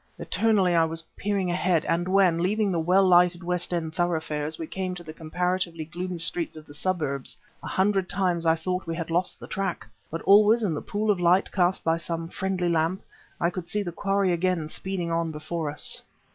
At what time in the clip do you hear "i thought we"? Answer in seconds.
8.47-8.95